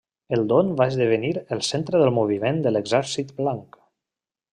El 0.35 0.43
Don 0.51 0.69
va 0.79 0.85
esdevenir 0.93 1.29
el 1.55 1.61
centre 1.67 2.01
del 2.03 2.11
moviment 2.15 2.63
de 2.65 2.73
l'Exèrcit 2.77 3.31
Blanc. 3.41 3.79